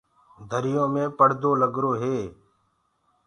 دريو 0.49 0.83
مي 0.93 1.03
پڙدآ 1.17 1.49
لگرآ 1.61 1.91
هينٚ۔ 2.01 2.29